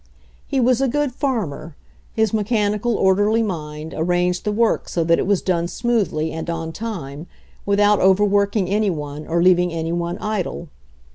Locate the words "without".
7.67-7.99